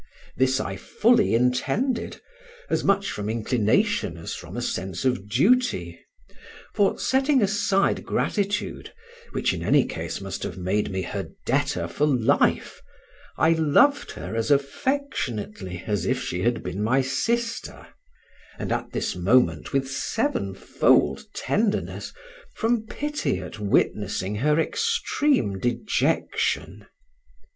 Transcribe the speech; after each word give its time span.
This 0.35 0.59
I 0.59 0.77
fully 0.77 1.35
intended, 1.35 2.21
as 2.71 2.83
much 2.83 3.11
from 3.11 3.29
inclination 3.29 4.17
as 4.17 4.33
from 4.33 4.57
a 4.57 4.59
sense 4.63 5.05
of 5.05 5.29
duty; 5.29 5.99
for 6.73 6.97
setting 6.97 7.39
aside 7.43 8.03
gratitude, 8.03 8.93
which 9.33 9.53
in 9.53 9.61
any 9.61 9.85
case 9.85 10.19
must 10.19 10.41
have 10.41 10.57
made 10.57 10.89
me 10.89 11.03
her 11.03 11.29
debtor 11.45 11.87
for 11.87 12.07
life, 12.07 12.81
I 13.37 13.51
loved 13.51 14.13
her 14.13 14.35
as 14.35 14.49
affectionately 14.49 15.83
as 15.85 16.07
if 16.07 16.19
she 16.19 16.41
had 16.41 16.63
been 16.63 16.81
my 16.81 17.01
sister; 17.01 17.85
and 18.57 18.71
at 18.71 18.93
this 18.93 19.15
moment 19.15 19.71
with 19.71 19.87
sevenfold 19.87 21.25
tenderness, 21.35 22.11
from 22.55 22.87
pity 22.87 23.37
at 23.37 23.59
witnessing 23.59 24.33
her 24.37 24.59
extreme 24.59 25.59
dejection. 25.59 26.87